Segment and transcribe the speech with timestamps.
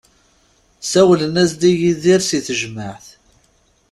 [0.91, 3.05] Sawlen-as-d i Yidir si tejmaɛt.